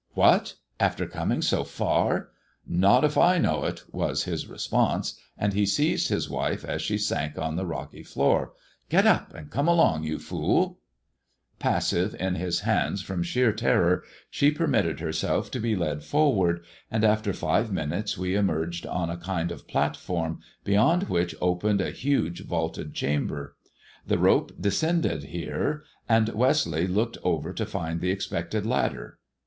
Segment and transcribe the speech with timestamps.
[0.23, 0.55] "What!
[0.79, 2.29] After coming so far]
[2.65, 6.97] Not if I know it," was his response, and he seized his wife as she
[6.97, 8.53] sank on the rocky floor."
[8.89, 10.79] Get up and come along, you fool."
[11.59, 15.51] 212 THE DEAD MAN'S DIAMONDS Passive in his hands from sheer terror, she permitted, herself
[15.51, 19.67] to be led forward, and after five minute^ we emerged on to a kind of
[19.67, 23.55] platform beyond which opened a huge vaulted chamber.
[24.07, 29.19] The rope descended here, and Westleigh looked over to find the expected ladder.